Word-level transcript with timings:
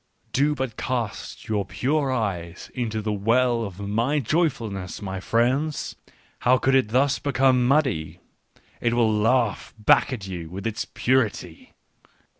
"Do 0.33 0.55
but 0.55 0.77
cast 0.77 1.47
your 1.47 1.63
pure 1.63 2.11
eyes 2.11 2.71
into 2.73 3.03
the 3.03 3.13
well 3.13 3.63
of 3.63 3.79
my 3.79 4.17
joyfulness, 4.17 4.99
my 4.99 5.19
friends! 5.19 5.95
How 6.39 6.57
could 6.57 6.73
it 6.73 6.89
thus 6.89 7.19
become 7.19 7.67
muddy! 7.67 8.19
It 8.79 8.95
will 8.95 9.13
laugh 9.15 9.75
back 9.77 10.11
at 10.11 10.25
you 10.25 10.49
with 10.49 10.65
its 10.65 10.85
purity. 10.85 11.75